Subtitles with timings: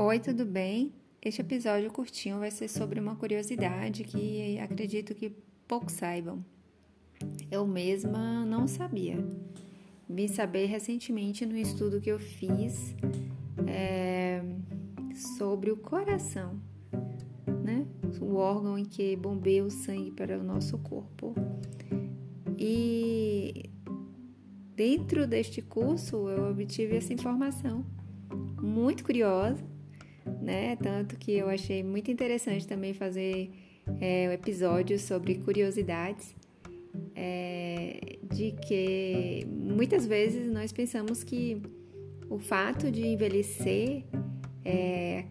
[0.00, 0.92] Oi, tudo bem?
[1.20, 5.34] Este episódio curtinho vai ser sobre uma curiosidade que acredito que
[5.66, 6.44] poucos saibam.
[7.50, 9.16] Eu mesma não sabia.
[10.08, 12.94] Vim saber recentemente no estudo que eu fiz
[13.66, 14.40] é,
[15.36, 16.60] sobre o coração,
[17.64, 17.84] né?
[18.20, 21.34] O órgão em que bombeia o sangue para o nosso corpo.
[22.56, 23.68] E
[24.76, 27.84] dentro deste curso eu obtive essa informação
[28.62, 29.76] muito curiosa
[30.40, 30.76] né?
[30.76, 33.50] Tanto que eu achei muito interessante também fazer
[34.00, 36.34] é, um episódio sobre curiosidades,
[37.14, 41.62] é, de que muitas vezes nós pensamos que
[42.28, 44.04] o fato de envelhecer,
[44.64, 45.24] é,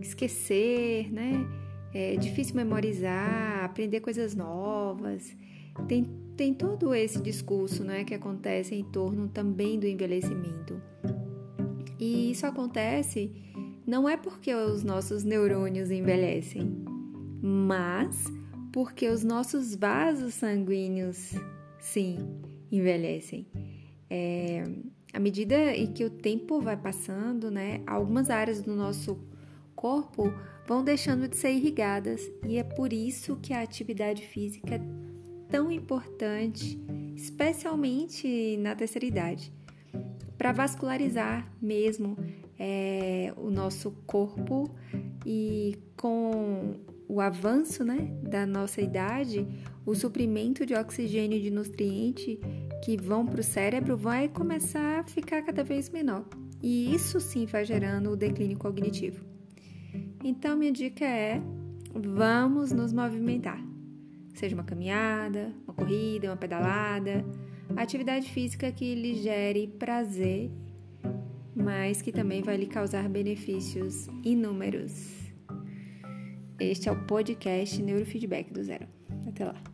[0.00, 1.46] esquecer, né?
[1.92, 5.36] É difícil memorizar, aprender coisas novas.
[5.88, 6.04] Tem,
[6.36, 10.80] tem todo esse discurso né, que acontece em torno também do envelhecimento.
[11.98, 13.32] E isso acontece
[13.90, 16.84] não é porque os nossos neurônios envelhecem,
[17.42, 18.24] mas
[18.72, 21.32] porque os nossos vasos sanguíneos,
[21.80, 22.16] sim,
[22.70, 23.48] envelhecem.
[24.08, 24.62] É,
[25.12, 29.18] à medida em que o tempo vai passando, né, algumas áreas do nosso
[29.74, 30.32] corpo
[30.68, 34.80] vão deixando de ser irrigadas e é por isso que a atividade física é
[35.48, 36.80] tão importante,
[37.16, 39.52] especialmente na terceira idade,
[40.38, 42.16] para vascularizar mesmo
[42.62, 44.70] é, o nosso corpo
[45.24, 46.74] e com
[47.08, 49.48] o avanço né, da nossa idade,
[49.86, 52.38] o suprimento de oxigênio e de nutriente
[52.84, 56.24] que vão para o cérebro vai começar a ficar cada vez menor.
[56.62, 59.24] E isso sim vai gerando o declínio cognitivo.
[60.22, 61.40] Então, minha dica é:
[61.94, 63.64] vamos nos movimentar.
[64.34, 67.24] Seja uma caminhada, uma corrida, uma pedalada,
[67.74, 70.50] atividade física que lhe gere prazer
[71.70, 75.30] mas que também vai lhe causar benefícios inúmeros.
[76.58, 78.88] Este é o podcast Neurofeedback do Zero.
[79.28, 79.69] Até lá.